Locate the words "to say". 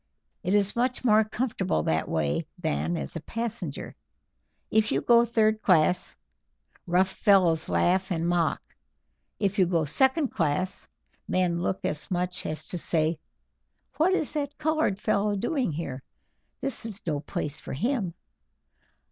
12.69-13.19